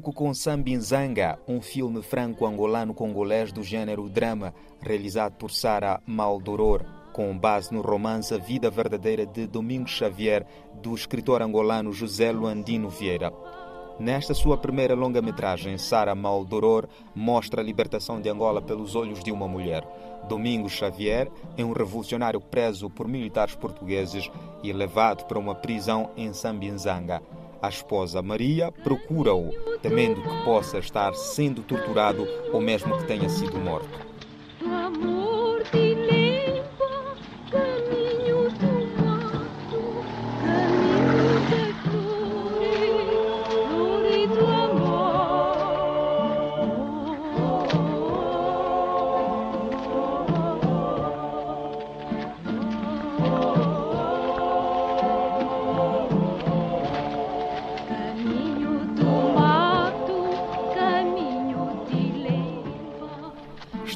Abrimos 0.00 0.08
o 0.08 0.08
cinema 0.08 0.08
em 0.08 0.08
foco 0.10 0.12
com 0.12 0.32
Sambinzanga, 0.32 1.38
um 1.46 1.60
filme 1.60 2.02
franco-angolano-congolês 2.02 3.52
do 3.52 3.62
gênero 3.62 4.08
drama, 4.08 4.54
realizado 4.80 5.34
por 5.34 5.50
Sara 5.50 6.00
Maldoror, 6.06 6.84
com 7.12 7.36
base 7.36 7.72
no 7.72 7.82
romance 7.82 8.32
A 8.32 8.38
Vida 8.38 8.70
Verdadeira 8.70 9.26
de 9.26 9.46
Domingos 9.46 9.90
Xavier, 9.90 10.46
do 10.82 10.94
escritor 10.94 11.42
angolano 11.42 11.92
José 11.92 12.32
Luandino 12.32 12.88
Vieira. 12.88 13.30
Nesta 13.98 14.32
sua 14.32 14.56
primeira 14.56 14.94
longa-metragem, 14.94 15.76
Sara 15.76 16.14
Maldoror 16.14 16.88
mostra 17.14 17.60
a 17.60 17.64
libertação 17.64 18.18
de 18.20 18.30
Angola 18.30 18.62
pelos 18.62 18.96
olhos 18.96 19.22
de 19.22 19.30
uma 19.30 19.46
mulher. 19.46 19.86
Domingos 20.26 20.72
Xavier 20.72 21.30
é 21.58 21.64
um 21.64 21.72
revolucionário 21.72 22.40
preso 22.40 22.88
por 22.88 23.06
militares 23.06 23.54
portugueses 23.54 24.30
e 24.62 24.72
levado 24.72 25.26
para 25.26 25.38
uma 25.38 25.54
prisão 25.54 26.10
em 26.16 26.32
Sambinzanga. 26.32 27.20
A 27.62 27.68
esposa 27.68 28.22
Maria 28.22 28.72
procura-o, 28.72 29.50
temendo 29.82 30.22
que 30.22 30.44
possa 30.44 30.78
estar 30.78 31.12
sendo 31.14 31.62
torturado 31.62 32.26
ou 32.52 32.60
mesmo 32.60 32.96
que 32.96 33.04
tenha 33.04 33.28
sido 33.28 33.58
morto. 33.58 34.00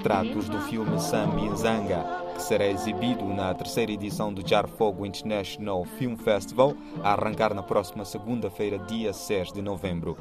Extratos 0.04 0.50
do 0.50 0.60
filme 0.60 1.00
Sami 1.00 1.56
Zanga, 1.56 2.04
que 2.34 2.42
será 2.42 2.66
exibido 2.66 3.24
na 3.24 3.54
terceira 3.54 3.90
edição 3.90 4.34
do 4.34 4.46
Jar 4.46 4.68
Fogo 4.68 5.06
International 5.06 5.82
Film 5.96 6.14
Festival, 6.14 6.74
a 7.02 7.14
arrancar 7.14 7.54
na 7.54 7.62
próxima 7.62 8.04
segunda-feira, 8.04 8.78
dia 8.78 9.14
6 9.14 9.54
de 9.54 9.62
novembro. 9.62 10.14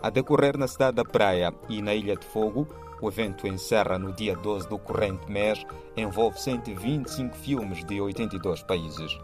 A 0.00 0.08
decorrer 0.08 0.56
na 0.56 0.68
cidade 0.68 0.98
da 0.98 1.04
Praia 1.04 1.52
e 1.68 1.82
na 1.82 1.92
Ilha 1.92 2.14
de 2.14 2.24
Fogo, 2.24 2.68
o 3.02 3.08
evento 3.08 3.48
encerra 3.48 3.98
no 3.98 4.12
dia 4.12 4.36
12 4.36 4.68
do 4.68 4.78
corrente 4.78 5.28
mês, 5.28 5.66
envolve 5.96 6.40
125 6.40 7.36
filmes 7.36 7.84
de 7.84 8.00
82 8.00 8.62
países 8.62 9.18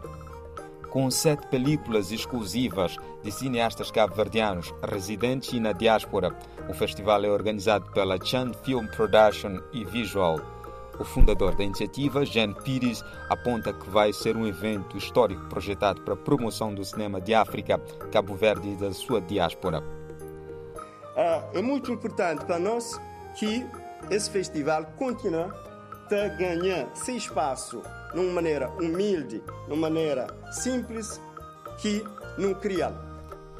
com 0.91 1.09
sete 1.09 1.47
películas 1.47 2.11
exclusivas 2.11 2.97
de 3.23 3.31
cineastas 3.31 3.89
cabo-verdianos 3.89 4.73
residentes 4.83 5.53
e 5.53 5.59
na 5.59 5.71
diáspora. 5.71 6.35
O 6.69 6.73
festival 6.73 7.23
é 7.23 7.29
organizado 7.29 7.89
pela 7.91 8.23
Chan 8.23 8.51
Film 8.63 8.85
Production 8.87 9.59
e 9.71 9.85
Visual. 9.85 10.39
O 10.99 11.05
fundador 11.05 11.55
da 11.55 11.63
iniciativa, 11.63 12.25
Jean 12.25 12.53
Pires, 12.53 13.03
aponta 13.29 13.73
que 13.73 13.89
vai 13.89 14.11
ser 14.11 14.35
um 14.35 14.45
evento 14.45 14.97
histórico 14.97 15.47
projetado 15.47 16.01
para 16.01 16.13
a 16.13 16.17
promoção 16.17 16.75
do 16.75 16.83
cinema 16.83 17.21
de 17.21 17.33
África, 17.33 17.79
Cabo 18.11 18.35
Verde 18.35 18.69
e 18.69 18.75
da 18.75 18.91
sua 18.91 19.21
diáspora. 19.21 19.81
É 21.53 21.61
muito 21.61 21.91
importante 21.91 22.45
para 22.45 22.59
nós 22.59 22.99
que 23.35 23.65
esse 24.09 24.29
festival 24.29 24.85
continue 24.97 25.49
a 26.11 26.27
ganhar 26.37 26.93
seu 26.93 27.15
espaço 27.15 27.81
de 28.13 28.19
uma 28.19 28.33
maneira 28.33 28.69
humilde, 28.79 29.41
de 29.67 29.73
uma 29.73 29.89
maneira 29.89 30.27
simples, 30.51 31.21
que 31.77 32.03
não 32.37 32.53
cria. 32.53 32.93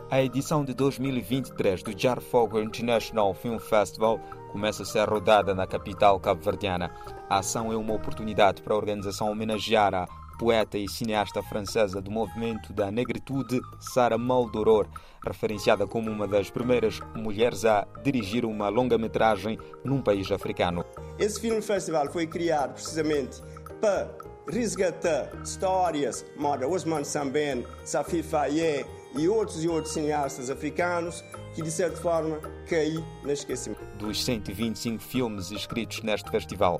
A 0.09 0.21
edição 0.21 0.65
de 0.65 0.73
2023 0.73 1.83
do 1.83 1.97
Jar 1.97 2.19
Fogo 2.19 2.59
International 2.59 3.33
Film 3.33 3.57
Festival 3.57 4.19
começa 4.51 4.83
a 4.83 4.85
ser 4.85 5.07
rodada 5.07 5.55
na 5.55 5.65
capital 5.65 6.19
cabo-verdiana. 6.19 6.91
A 7.29 7.39
ação 7.39 7.71
é 7.71 7.77
uma 7.77 7.93
oportunidade 7.93 8.61
para 8.61 8.73
a 8.73 8.77
organização 8.77 9.31
homenagear 9.31 9.93
a 9.93 10.05
poeta 10.37 10.77
e 10.77 10.89
cineasta 10.89 11.41
francesa 11.43 12.01
do 12.01 12.11
movimento 12.11 12.73
da 12.73 12.91
negritude, 12.91 13.61
Sara 13.79 14.17
Maldoror, 14.17 14.87
referenciada 15.23 15.85
como 15.85 16.09
uma 16.09 16.27
das 16.27 16.49
primeiras 16.49 16.99
mulheres 17.15 17.63
a 17.63 17.87
dirigir 18.03 18.43
uma 18.43 18.67
longa-metragem 18.67 19.57
num 19.85 20.01
país 20.01 20.31
africano. 20.31 20.83
Esse 21.19 21.39
filme 21.39 21.61
festival 21.61 22.11
foi 22.11 22.25
criado 22.25 22.73
precisamente 22.73 23.39
para 23.79 24.09
resgatar 24.47 25.29
histórias 25.43 26.25
como 26.35 26.73
Osman 26.73 27.03
Samben, 27.03 27.65
Safi 27.83 28.23
Faye 28.23 28.85
e 29.15 29.27
outros 29.27 29.63
e 29.63 29.67
outros 29.67 29.93
cineastas 29.93 30.49
africanos 30.49 31.23
que, 31.53 31.61
de 31.61 31.71
certa 31.71 31.97
forma, 31.97 32.39
caíram 32.67 33.05
no 33.23 33.31
esquecimento. 33.31 33.83
Dos 33.97 34.23
125 34.23 35.01
filmes 35.03 35.51
inscritos 35.51 36.01
neste 36.01 36.29
festival, 36.29 36.79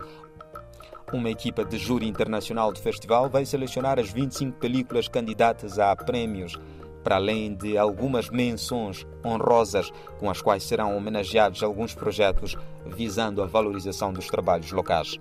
uma 1.14 1.30
equipa 1.30 1.66
de 1.66 1.78
júri 1.78 2.08
internacional 2.08 2.72
do 2.72 2.80
festival 2.80 3.30
vai 3.30 3.46
selecionar 3.46 4.00
as 4.00 4.10
25 4.10 4.58
películas 4.58 5.10
candidatas 5.10 5.78
a 5.78 5.94
prémios, 5.94 6.58
para 7.04 7.18
além 7.18 7.54
de 7.54 7.78
algumas 7.78 8.30
menções 8.30 9.06
honrosas 9.26 9.92
com 10.20 10.30
as 10.30 10.42
quais 10.42 10.64
serão 10.64 10.96
homenageados 10.96 11.64
alguns 11.64 11.94
projetos 11.94 12.56
visando 12.86 13.42
a 13.42 13.46
valorização 13.46 14.14
dos 14.14 14.28
trabalhos 14.28 14.72
locais. 14.72 15.20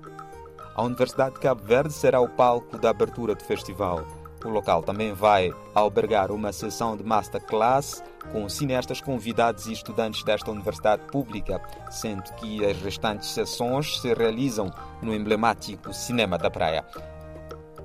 A 0.74 0.82
Universidade 0.82 1.34
de 1.34 1.40
Cabo 1.40 1.62
Verde 1.64 1.92
será 1.92 2.20
o 2.20 2.28
palco 2.28 2.78
da 2.78 2.90
abertura 2.90 3.34
do 3.34 3.44
festival. 3.44 4.06
O 4.44 4.48
local 4.48 4.82
também 4.82 5.12
vai 5.12 5.52
albergar 5.74 6.30
uma 6.32 6.52
sessão 6.52 6.96
de 6.96 7.04
masterclass 7.04 8.02
com 8.32 8.48
cineastas 8.48 9.00
convidados 9.00 9.66
e 9.66 9.72
estudantes 9.72 10.22
desta 10.22 10.50
universidade 10.50 11.02
pública, 11.10 11.60
sendo 11.90 12.22
que 12.34 12.64
as 12.64 12.80
restantes 12.80 13.28
sessões 13.28 14.00
se 14.00 14.14
realizam 14.14 14.72
no 15.02 15.14
emblemático 15.14 15.92
Cinema 15.92 16.38
da 16.38 16.50
Praia. 16.50 16.84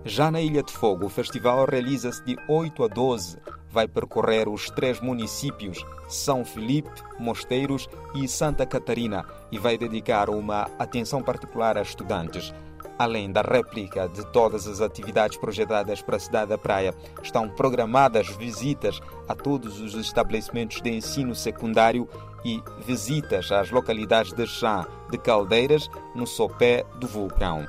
Já 0.06 0.30
na 0.30 0.40
Ilha 0.40 0.62
de 0.62 0.72
Fogo, 0.72 1.08
o 1.08 1.10
festival 1.10 1.66
realiza-se 1.66 2.24
de 2.24 2.38
8 2.48 2.84
a 2.84 2.88
12. 2.88 3.40
Vai 3.72 3.88
percorrer 3.88 4.48
os 4.48 4.70
três 4.70 5.02
municípios, 5.02 5.84
São 6.08 6.46
Felipe, 6.46 6.92
Mosteiros 7.20 7.90
e 8.14 8.28
Santa 8.28 8.66
Catarina, 8.66 9.26
e 9.52 9.58
vai 9.58 9.78
dedicar 9.78 10.30
uma 10.30 10.70
atenção 10.78 11.24
particular 11.24 11.76
a 11.76 11.82
estudantes. 11.82 12.54
Além 12.98 13.30
da 13.30 13.42
réplica 13.42 14.08
de 14.08 14.26
todas 14.28 14.68
as 14.68 14.80
atividades 14.80 15.38
projetadas 15.38 16.02
para 16.02 16.16
a 16.16 16.20
cidade 16.20 16.50
da 16.50 16.58
Praia, 16.58 16.94
estão 17.22 17.50
programadas 17.50 18.28
visitas 18.30 19.02
a 19.28 19.36
todos 19.36 19.82
os 19.82 19.96
estabelecimentos 19.96 20.82
de 20.82 20.90
ensino 20.90 21.36
secundário 21.36 22.08
e 22.46 22.64
visitas 22.80 23.52
às 23.52 23.70
localidades 23.70 24.32
de 24.32 24.48
Chã 24.48 24.88
de 25.10 25.18
Caldeiras, 25.18 25.90
no 26.14 26.26
sopé 26.26 26.86
do 27.00 27.08
vulcão. 27.08 27.66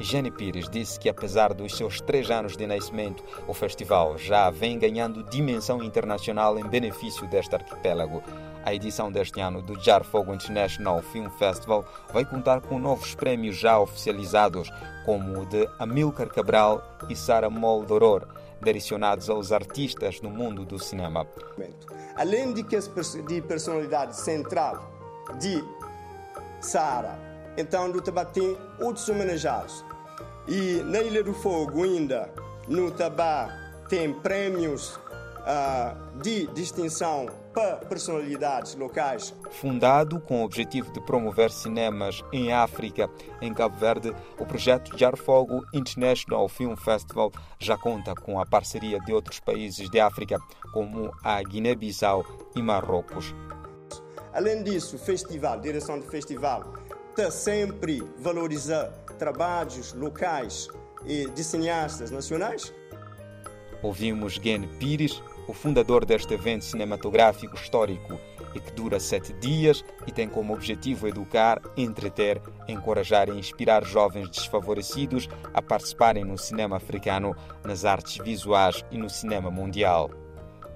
Jenny 0.00 0.30
Pires 0.30 0.68
disse 0.68 0.98
que, 0.98 1.08
apesar 1.08 1.54
dos 1.54 1.76
seus 1.76 2.00
três 2.00 2.28
anos 2.30 2.56
de 2.56 2.66
nascimento, 2.66 3.22
o 3.46 3.54
festival 3.54 4.18
já 4.18 4.50
vem 4.50 4.78
ganhando 4.78 5.22
dimensão 5.22 5.82
internacional 5.82 6.58
em 6.58 6.66
benefício 6.66 7.26
deste 7.28 7.54
arquipélago. 7.54 8.22
A 8.64 8.72
edição 8.72 9.12
deste 9.12 9.42
ano 9.42 9.60
do 9.60 9.78
Jar 9.78 10.02
Fogo 10.02 10.32
International 10.32 11.02
Film 11.02 11.28
Festival 11.28 11.84
vai 12.10 12.24
contar 12.24 12.62
com 12.62 12.78
novos 12.78 13.14
prémios 13.14 13.58
já 13.58 13.78
oficializados, 13.78 14.70
como 15.04 15.42
o 15.42 15.44
de 15.44 15.68
Amilcar 15.78 16.28
Cabral 16.28 16.82
e 17.10 17.14
Sara 17.14 17.50
Moldoror, 17.50 18.26
direcionados 18.62 19.28
aos 19.28 19.52
artistas 19.52 20.22
no 20.22 20.30
mundo 20.30 20.64
do 20.64 20.78
cinema. 20.78 21.26
Além 22.16 22.54
de 22.54 22.62
que 22.62 22.78
de 23.26 23.42
personalidade 23.42 24.16
central 24.16 24.90
de 25.38 25.62
Sara, 26.58 27.18
então 27.58 27.90
do 27.90 28.00
Tabá 28.00 28.24
tem 28.24 28.56
outros 28.80 29.06
homenageados. 29.10 29.84
E 30.48 30.82
na 30.84 31.00
Ilha 31.00 31.22
do 31.22 31.34
Fogo 31.34 31.84
ainda, 31.84 32.32
no 32.66 32.90
Tabá, 32.90 33.50
tem 33.90 34.14
prêmios 34.14 34.96
uh, 34.96 36.22
de 36.22 36.46
distinção 36.48 37.43
para 37.54 37.76
personalidades 37.76 38.74
locais. 38.74 39.32
Fundado 39.52 40.20
com 40.20 40.42
o 40.42 40.44
objetivo 40.44 40.92
de 40.92 41.00
promover 41.00 41.50
cinemas 41.50 42.22
em 42.32 42.52
África, 42.52 43.08
em 43.40 43.54
Cabo 43.54 43.76
Verde, 43.76 44.12
o 44.38 44.44
projeto 44.44 44.98
Jar 44.98 45.16
Fogo 45.16 45.64
International 45.72 46.48
Film 46.48 46.74
Festival 46.74 47.30
já 47.58 47.78
conta 47.78 48.14
com 48.14 48.40
a 48.40 48.44
parceria 48.44 48.98
de 48.98 49.12
outros 49.12 49.38
países 49.38 49.88
de 49.88 50.00
África, 50.00 50.38
como 50.72 51.12
a 51.22 51.40
Guiné-Bissau 51.42 52.26
e 52.56 52.60
Marrocos. 52.60 53.34
Além 54.32 54.64
disso, 54.64 54.96
o 54.96 54.98
festival, 54.98 55.54
a 55.54 55.56
direção 55.56 55.98
do 55.98 56.06
festival, 56.06 56.74
está 57.10 57.30
sempre 57.30 58.02
valorizar 58.18 58.88
trabalhos 59.16 59.92
locais 59.92 60.68
e 61.06 61.30
de 61.30 61.44
cineastas 61.44 62.10
nacionais. 62.10 62.74
Ouvimos 63.80 64.34
Gen 64.34 64.66
Pires, 64.78 65.22
o 65.46 65.52
fundador 65.52 66.04
deste 66.04 66.34
evento 66.34 66.64
cinematográfico 66.64 67.54
histórico 67.56 68.18
e 68.54 68.60
que 68.60 68.72
dura 68.72 69.00
sete 69.00 69.32
dias 69.34 69.84
e 70.06 70.12
tem 70.12 70.28
como 70.28 70.54
objetivo 70.54 71.08
educar, 71.08 71.60
entreter, 71.76 72.40
encorajar 72.68 73.28
e 73.28 73.38
inspirar 73.38 73.84
jovens 73.84 74.30
desfavorecidos 74.30 75.28
a 75.52 75.60
participarem 75.60 76.24
no 76.24 76.38
cinema 76.38 76.76
africano, 76.76 77.34
nas 77.64 77.84
artes 77.84 78.18
visuais 78.18 78.84
e 78.90 78.96
no 78.96 79.10
cinema 79.10 79.50
mundial. 79.50 80.23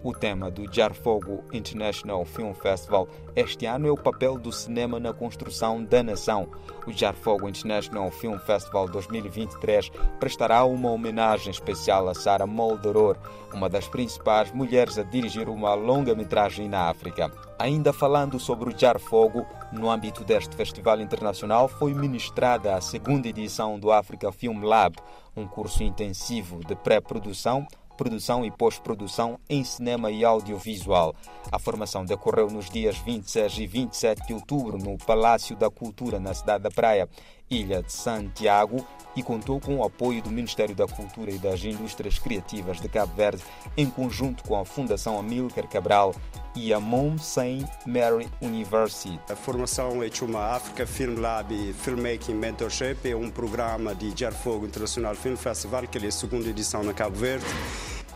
O 0.01 0.13
tema 0.13 0.49
do 0.49 0.73
Jarfogo 0.73 1.43
International 1.53 2.25
Film 2.25 2.53
Festival 2.53 3.09
este 3.35 3.67
ano 3.67 3.89
é 3.89 3.91
o 3.91 3.97
papel 3.97 4.39
do 4.39 4.53
cinema 4.53 5.01
na 5.01 5.13
construção 5.13 5.83
da 5.83 6.05
nação. 6.05 6.49
O 6.87 6.93
Jarfogo 6.93 7.49
International 7.49 8.09
Film 8.13 8.39
Festival 8.39 8.89
2023 8.89 9.91
prestará 10.21 10.65
uma 10.65 10.93
homenagem 10.93 11.51
especial 11.51 12.09
a 12.09 12.15
Sarah 12.15 12.47
Moldoror, 12.47 13.17
uma 13.53 13.69
das 13.69 13.89
principais 13.89 14.53
mulheres 14.53 14.99
a 14.99 15.03
dirigir 15.03 15.49
uma 15.49 15.75
longa-metragem 15.75 16.69
na 16.69 16.89
África. 16.89 17.33
Ainda 17.59 17.93
falando 17.93 18.39
sobre 18.39 18.73
o 18.73 18.79
Jarfogo, 18.79 19.45
no 19.73 19.91
âmbito 19.91 20.23
deste 20.23 20.55
festival 20.55 21.01
internacional 21.01 21.67
foi 21.67 21.93
ministrada 21.93 22.77
a 22.77 22.81
segunda 22.81 23.27
edição 23.27 23.81
do 23.81 23.91
Africa 23.91 24.31
Film 24.31 24.63
Lab, 24.63 24.95
um 25.37 25.47
curso 25.47 25.83
intensivo 25.83 26.61
de 26.65 26.77
pré-produção 26.77 27.67
produção 27.99 28.45
e 28.47 28.51
pós-produção 28.51 29.41
em 29.51 29.65
cinema 29.65 30.09
e 30.13 30.25
audiovisual. 30.25 31.17
A 31.51 31.59
formação 31.59 32.05
decorreu 32.05 32.47
nos 32.47 32.71
dias 32.71 32.97
26 32.99 33.59
e 33.59 33.67
27 33.67 34.27
de 34.29 34.35
outubro 34.35 34.79
no 34.79 34.97
Palácio 34.97 35.57
da 35.57 35.69
Cultura, 35.69 36.21
na 36.21 36.33
cidade 36.33 36.63
da 36.63 36.71
Praia, 36.71 37.09
Ilha 37.51 37.83
de 37.83 37.93
Santiago, 37.93 38.87
e 39.17 39.23
contou 39.23 39.59
com 39.59 39.79
o 39.79 39.85
apoio 39.85 40.23
do 40.23 40.31
Ministério 40.31 40.75
da 40.75 40.87
Cultura 40.87 41.31
e 41.31 41.39
das 41.39 41.65
Indústrias 41.65 42.19
Criativas 42.19 42.81
de 42.81 42.89
Cabo 42.89 43.15
Verde, 43.17 43.43
em 43.77 43.91
conjunto 43.91 44.45
com 44.45 44.57
a 44.59 44.65
Fundação 44.65 45.19
Amílcar 45.19 45.67
Cabral 45.67 46.15
e 46.55 46.73
a 46.73 46.79
Mount 46.79 47.19
St. 47.19 47.67
Mary 47.85 48.29
University. 48.41 49.19
A 49.29 49.35
formação 49.35 50.03
é 50.03 50.11
uma 50.23 50.55
Africa 50.55 50.87
Film 50.87 51.21
Lab 51.21 51.73
Filmmaking 51.73 52.35
Mentorship, 52.35 52.99
é 53.05 53.17
um 53.17 53.31
programa 53.31 53.95
de 53.95 54.13
Jarfogo 54.17 54.67
International 54.67 55.15
Film 55.15 55.37
Festival, 55.37 55.87
que 55.89 55.99
é 55.99 56.07
a 56.07 56.13
segunda 56.13 56.49
edição 56.49 56.85
na 56.85 56.95
Cabo 56.95 57.17
Verde, 57.17 57.47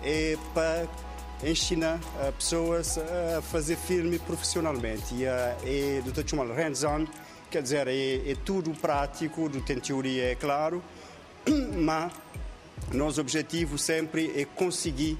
é 0.04 0.36
para 0.54 0.86
ensinar 1.44 1.98
pessoas 2.38 2.98
a 2.98 3.42
fazer 3.42 3.76
filme 3.76 4.18
profissionalmente 4.20 5.14
e 5.14 5.24
é 5.24 6.02
do 6.04 6.28
chamar 6.28 6.46
hands-on, 6.46 7.06
quer 7.52 7.62
dizer, 7.62 7.86
é, 7.86 8.30
é 8.30 8.34
tudo 8.34 8.70
prático, 8.70 9.46
do 9.46 9.60
tem 9.60 9.78
teoria, 9.78 10.32
é 10.32 10.34
claro, 10.34 10.82
mas 11.76 12.10
nosso 12.90 13.20
objetivo 13.20 13.76
sempre 13.76 14.32
é 14.34 14.46
conseguir 14.46 15.18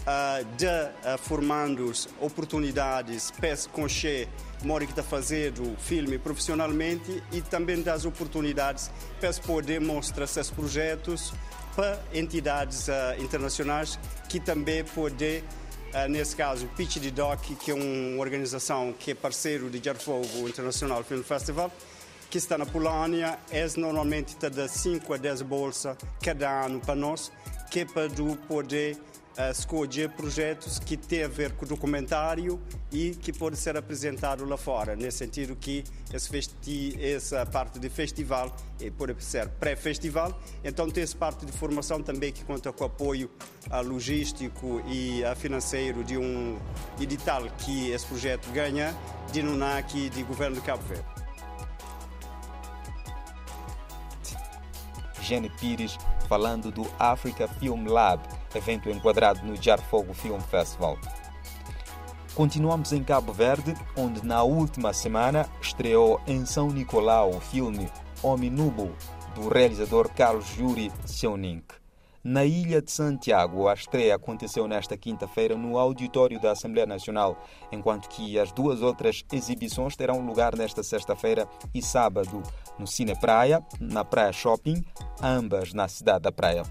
uh, 0.00 0.44
de 0.56 0.64
uh, 0.66 1.18
formandos 1.18 2.08
oportunidades 2.18 3.30
para 3.30 3.54
se 3.54 3.68
conhecer 3.68 4.28
mora 4.62 4.86
que 4.86 4.92
está 4.92 5.02
fazendo 5.02 5.76
filme 5.78 6.18
profissionalmente 6.18 7.22
e 7.30 7.42
também 7.42 7.82
das 7.82 8.06
oportunidades 8.06 8.90
para 9.20 9.30
poder 9.34 9.78
mostrar 9.78 10.26
seus 10.26 10.50
projetos 10.50 11.34
para 11.76 12.00
entidades 12.14 12.88
uh, 12.88 13.22
internacionais 13.22 13.98
que 14.26 14.40
também 14.40 14.82
podem 14.84 15.40
Uh, 15.40 15.63
nesse 16.08 16.34
caso, 16.34 16.66
Pitch 16.76 16.96
de 16.96 17.10
Doc, 17.10 17.40
que 17.40 17.70
é 17.70 17.74
uma 17.74 18.20
organização 18.20 18.92
que 18.98 19.12
é 19.12 19.14
parceiro 19.14 19.70
de 19.70 19.82
Jarfogo 19.82 20.48
International 20.48 21.04
Film 21.04 21.22
Festival, 21.22 21.70
que 22.28 22.36
está 22.36 22.58
na 22.58 22.66
Polónia, 22.66 23.38
é 23.48 23.64
normalmente 23.76 24.34
de 24.34 24.68
5 24.68 25.14
a 25.14 25.16
10 25.16 25.42
bolsas 25.42 25.96
cada 26.20 26.64
ano 26.64 26.80
para 26.80 26.96
nós, 26.96 27.30
que 27.70 27.80
é 27.80 27.84
para 27.84 28.08
poder 28.48 28.98
uh, 29.38 29.50
escolher 29.50 30.10
projetos 30.10 30.78
que 30.78 30.96
têm 30.96 31.24
a 31.24 31.28
ver 31.28 31.52
com 31.52 31.64
o 31.64 31.68
documentário 31.68 32.60
e 32.92 33.10
que 33.10 33.32
pode 33.32 33.56
ser 33.56 33.76
apresentado 33.76 34.44
lá 34.44 34.56
fora, 34.56 34.94
nesse 34.94 35.18
sentido 35.18 35.56
que 35.56 35.84
festi 36.30 36.96
essa 37.00 37.44
parte 37.44 37.78
de 37.78 37.88
festival 37.88 38.54
eh, 38.80 38.90
pode 38.90 39.14
ser 39.22 39.48
pré-festival, 39.48 40.38
então 40.62 40.88
tem 40.88 41.02
essa 41.02 41.16
parte 41.16 41.44
de 41.44 41.52
formação 41.52 42.02
também 42.02 42.32
que 42.32 42.44
conta 42.44 42.72
com 42.72 42.84
apoio 42.84 43.30
uh, 43.70 43.82
logístico 43.82 44.80
e 44.86 45.22
uh, 45.22 45.34
financeiro 45.36 46.04
de 46.04 46.16
um 46.16 46.58
edital 47.00 47.42
que 47.58 47.90
esse 47.90 48.06
projeto 48.06 48.48
ganha 48.52 48.94
de 49.32 49.42
NUNAC 49.42 50.06
e 50.06 50.10
do 50.10 50.24
governo 50.24 50.56
de 50.56 50.62
Cabo 50.62 50.82
Verde. 50.84 51.04
Jenny 55.20 55.50
Pires 55.58 55.96
falando 56.28 56.70
do 56.70 56.86
Africa 56.98 57.48
Film 57.48 57.86
Lab, 57.86 58.20
evento 58.58 58.90
enquadrado 58.90 59.44
no 59.44 59.54
Jarfogo 59.60 60.12
Film 60.14 60.40
Festival. 60.40 60.98
Continuamos 62.34 62.92
em 62.92 63.04
Cabo 63.04 63.32
Verde, 63.32 63.74
onde 63.96 64.26
na 64.26 64.42
última 64.42 64.92
semana 64.92 65.48
estreou 65.60 66.20
em 66.26 66.44
São 66.44 66.68
Nicolau 66.68 67.30
o 67.30 67.40
filme 67.40 67.88
Homem 68.22 68.50
Nubo, 68.50 68.90
do 69.34 69.48
realizador 69.48 70.08
Carlos 70.10 70.46
Juri 70.46 70.90
Seunink. 71.04 71.74
Na 72.24 72.42
Ilha 72.42 72.80
de 72.80 72.90
Santiago, 72.90 73.68
a 73.68 73.74
estreia 73.74 74.14
aconteceu 74.14 74.66
nesta 74.66 74.96
quinta-feira 74.96 75.54
no 75.58 75.76
auditório 75.76 76.40
da 76.40 76.52
Assembleia 76.52 76.86
Nacional, 76.86 77.36
enquanto 77.70 78.08
que 78.08 78.38
as 78.38 78.50
duas 78.50 78.80
outras 78.80 79.22
exibições 79.30 79.94
terão 79.94 80.24
lugar 80.24 80.56
nesta 80.56 80.82
sexta-feira 80.82 81.46
e 81.74 81.82
sábado 81.82 82.42
no 82.78 82.86
Cine 82.86 83.14
Praia, 83.14 83.62
na 83.78 84.06
Praia 84.06 84.32
Shopping, 84.32 84.82
ambas 85.22 85.74
na 85.74 85.86
cidade 85.86 86.22
da 86.22 86.32
Praia. 86.32 86.62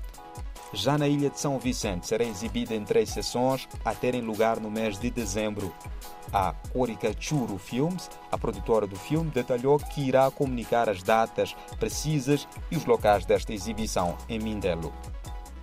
Já 0.74 0.98
na 0.98 1.08
Ilha 1.08 1.30
de 1.30 1.40
São 1.40 1.60
Vicente, 1.60 2.08
será 2.08 2.24
exibida 2.24 2.74
em 2.74 2.84
três 2.84 3.12
sessões 3.12 3.70
a 3.86 3.94
terem 3.94 4.22
lugar 4.22 4.60
no 4.60 4.72
mês 4.72 4.98
de 4.98 5.12
dezembro. 5.12 5.72
A 6.34 6.56
Orica 6.74 7.14
Churu 7.18 7.60
Films, 7.60 8.10
a 8.32 8.38
produtora 8.40 8.88
do 8.88 8.96
filme, 8.96 9.30
detalhou 9.30 9.78
que 9.78 10.02
irá 10.02 10.32
comunicar 10.32 10.90
as 10.90 11.04
datas 11.04 11.56
precisas 11.80 12.48
e 12.72 12.76
os 12.76 12.86
locais 12.86 13.24
desta 13.24 13.54
exibição 13.54 14.18
em 14.28 14.40
Mindelo. 14.40 14.92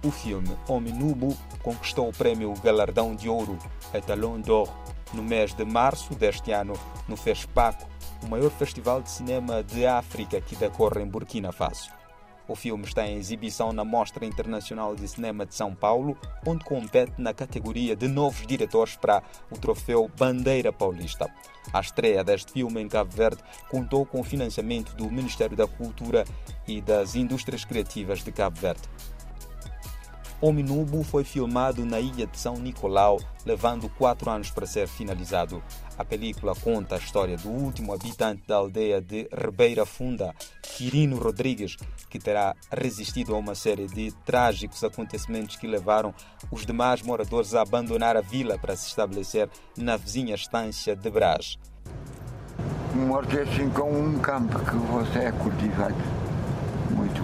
O 0.04 0.12
filme 0.12 0.56
Homem 0.68 0.94
Nubo 0.94 1.36
conquistou 1.60 2.08
o 2.08 2.12
prêmio 2.12 2.54
Galardão 2.62 3.16
de 3.16 3.28
Ouro, 3.28 3.58
Etalon 3.92 4.40
d'Or, 4.40 4.68
no 5.12 5.24
mês 5.24 5.52
de 5.52 5.64
março 5.64 6.14
deste 6.14 6.52
ano, 6.52 6.74
no 7.08 7.16
FESPACO, 7.16 7.84
o 8.22 8.28
maior 8.28 8.50
festival 8.50 9.02
de 9.02 9.10
cinema 9.10 9.60
de 9.64 9.84
África 9.84 10.40
que 10.40 10.54
decorre 10.54 11.02
em 11.02 11.06
Burkina 11.06 11.50
Faso. 11.50 11.99
O 12.50 12.56
filme 12.56 12.84
está 12.84 13.06
em 13.06 13.16
exibição 13.16 13.72
na 13.72 13.84
Mostra 13.84 14.26
Internacional 14.26 14.96
de 14.96 15.06
Cinema 15.06 15.46
de 15.46 15.54
São 15.54 15.72
Paulo, 15.72 16.18
onde 16.44 16.64
compete 16.64 17.12
na 17.16 17.32
categoria 17.32 17.94
de 17.94 18.08
novos 18.08 18.44
diretores 18.44 18.96
para 18.96 19.22
o 19.52 19.56
troféu 19.56 20.10
Bandeira 20.18 20.72
Paulista. 20.72 21.32
A 21.72 21.78
estreia 21.78 22.24
deste 22.24 22.50
filme 22.50 22.80
em 22.80 22.88
Cabo 22.88 23.12
Verde 23.12 23.40
contou 23.70 24.04
com 24.04 24.18
o 24.18 24.24
financiamento 24.24 24.96
do 24.96 25.08
Ministério 25.08 25.56
da 25.56 25.68
Cultura 25.68 26.24
e 26.66 26.80
das 26.80 27.14
Indústrias 27.14 27.64
Criativas 27.64 28.24
de 28.24 28.32
Cabo 28.32 28.58
Verde. 28.58 28.82
O 30.40 30.52
Minubo 30.52 31.04
foi 31.04 31.22
filmado 31.22 31.84
na 31.84 32.00
ilha 32.00 32.26
de 32.26 32.36
São 32.36 32.56
Nicolau, 32.56 33.20
levando 33.46 33.88
quatro 33.90 34.28
anos 34.28 34.50
para 34.50 34.66
ser 34.66 34.88
finalizado. 34.88 35.62
A 36.00 36.04
película 36.04 36.54
conta 36.54 36.94
a 36.94 36.98
história 36.98 37.36
do 37.36 37.50
último 37.50 37.92
habitante 37.92 38.42
da 38.48 38.56
aldeia 38.56 39.02
de 39.02 39.28
Ribeira 39.30 39.84
Funda, 39.84 40.34
Quirino 40.62 41.18
Rodrigues, 41.18 41.76
que 42.08 42.18
terá 42.18 42.56
resistido 42.72 43.34
a 43.34 43.38
uma 43.38 43.54
série 43.54 43.86
de 43.86 44.10
trágicos 44.24 44.82
acontecimentos 44.82 45.56
que 45.56 45.66
levaram 45.66 46.14
os 46.50 46.64
demais 46.64 47.02
moradores 47.02 47.54
a 47.54 47.60
abandonar 47.60 48.16
a 48.16 48.22
vila 48.22 48.58
para 48.58 48.74
se 48.76 48.88
estabelecer 48.88 49.50
na 49.76 49.98
vizinha 49.98 50.34
estância 50.34 50.96
de 50.96 51.10
Brás. 51.10 51.58
Morte 52.94 53.36
é 53.36 53.42
assim 53.42 53.68
como 53.68 54.00
um 54.00 54.18
campo 54.20 54.58
que 54.58 54.76
você 54.76 55.18
é 55.18 55.32
cultivado. 55.32 55.94
Muito 56.92 57.20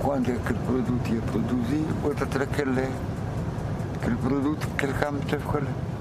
quando 0.00 0.32
aquele 0.32 0.58
produto 0.58 1.14
ia 1.14 1.20
produzir, 1.20 1.86
outra 2.02 2.26
terá 2.26 2.42
aquele, 2.42 4.16
produto, 4.20 4.68
aquele 4.74 4.92
campo 4.94 5.24
teve 5.26 5.44
que 5.44 5.91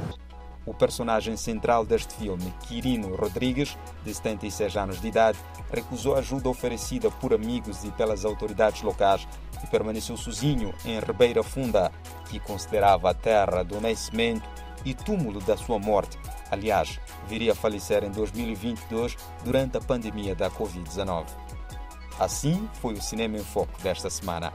o 0.65 0.73
personagem 0.73 1.35
central 1.35 1.85
deste 1.85 2.13
filme, 2.15 2.53
Quirino 2.67 3.15
Rodrigues, 3.15 3.77
de 4.03 4.13
76 4.13 4.77
anos 4.77 5.01
de 5.01 5.07
idade, 5.07 5.39
recusou 5.71 6.15
ajuda 6.15 6.49
oferecida 6.49 7.09
por 7.09 7.33
amigos 7.33 7.83
e 7.83 7.91
pelas 7.91 8.25
autoridades 8.25 8.81
locais 8.81 9.27
e 9.63 9.67
permaneceu 9.67 10.15
sozinho 10.17 10.73
em 10.85 10.99
Ribeira 10.99 11.43
Funda, 11.43 11.91
que 12.29 12.39
considerava 12.39 13.09
a 13.09 13.13
terra 13.13 13.63
do 13.63 13.79
nascimento 13.81 14.47
e 14.85 14.93
túmulo 14.93 15.39
da 15.41 15.57
sua 15.57 15.79
morte. 15.79 16.17
Aliás, 16.49 16.99
viria 17.27 17.53
a 17.53 17.55
falecer 17.55 18.03
em 18.03 18.11
2022 18.11 19.15
durante 19.43 19.77
a 19.77 19.81
pandemia 19.81 20.35
da 20.35 20.49
Covid-19. 20.49 21.25
Assim 22.19 22.69
foi 22.73 22.93
o 22.93 23.01
Cinema 23.01 23.37
em 23.37 23.43
Foco 23.43 23.81
desta 23.81 24.09
semana. 24.09 24.53